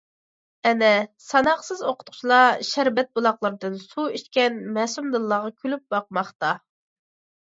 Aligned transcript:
ئەنە، 0.67 0.87
ساناقسىز 1.25 1.83
ئوقۇتقۇچىلار 1.91 2.63
شەربەت 2.69 3.11
بۇلاقلىرىدىن‹‹ 3.19 3.75
سۇ›› 3.81 4.05
ئىچكەن 4.21 4.57
مەسۇم 4.79 5.11
دىللارغا 5.17 5.53
كۈلۈپ 5.61 5.85
باقماقتا. 5.97 6.51